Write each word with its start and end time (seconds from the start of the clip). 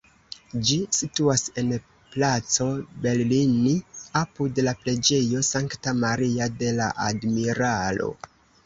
Ĝi 0.69 0.77
situas 0.99 1.43
en 1.63 1.69
Placo 2.15 2.67
Bellini, 3.05 3.77
apud 4.25 4.63
la 4.69 4.77
Preĝejo 4.83 5.45
Sankta 5.53 5.97
Maria 6.03 6.53
de 6.65 6.77
la 6.83 6.91
Admiralo. 7.13 8.15